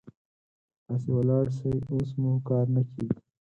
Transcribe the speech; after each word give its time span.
تاسې 0.85 1.09
ولاړ 1.15 1.45
شئ، 1.57 1.73
اوس 1.91 2.09
مو 2.21 2.31
کار 2.47 2.65
نه 2.75 2.81
کيږي. 2.91 3.19